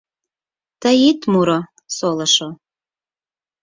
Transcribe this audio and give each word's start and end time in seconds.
Тый 0.81 0.97
ит 1.09 1.19
муро, 1.31 1.59
солышо 1.95 2.49